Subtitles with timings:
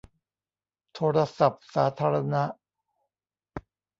[0.93, 2.43] โทรศัพท์สาธารณะ